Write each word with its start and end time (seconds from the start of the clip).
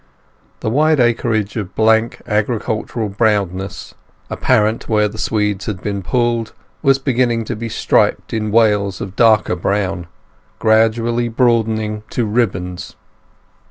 The 0.61 0.69
wide 0.71 0.99
acreage 0.99 1.55
of 1.57 1.75
blank 1.75 2.23
agricultural 2.25 3.07
brownness, 3.09 3.93
apparent 4.31 4.89
where 4.89 5.07
the 5.07 5.19
swedes 5.19 5.67
had 5.67 5.83
been 5.83 6.01
pulled, 6.01 6.53
was 6.81 6.97
beginning 6.97 7.45
to 7.45 7.55
be 7.55 7.69
striped 7.69 8.33
in 8.33 8.49
wales 8.49 8.99
of 8.99 9.15
darker 9.15 9.55
brown, 9.55 10.07
gradually 10.57 11.29
broadening 11.29 12.01
to 12.09 12.25
ribands. 12.25 12.95